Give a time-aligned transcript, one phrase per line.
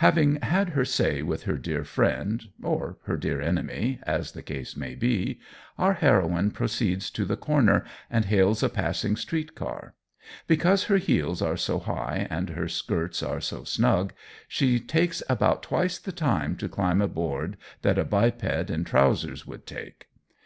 [0.00, 4.74] Having had her say with her dear friend or her dear enemy, as the case
[4.74, 5.38] may be,
[5.76, 9.92] our heroine proceeds to the corner and hails a passing street car.
[10.46, 14.14] Because her heels are so high and her skirts are so snug,
[14.48, 19.66] she takes about twice the time to climb aboard that a biped in trousers would
[19.66, 20.06] take.